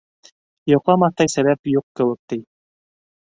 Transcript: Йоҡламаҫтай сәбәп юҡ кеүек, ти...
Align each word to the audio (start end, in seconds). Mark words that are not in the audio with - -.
Йоҡламаҫтай 0.71 1.29
сәбәп 1.33 1.71
юҡ 1.73 1.85
кеүек, 1.99 2.19
ти... 2.33 2.39